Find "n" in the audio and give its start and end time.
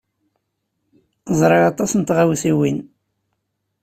1.95-2.01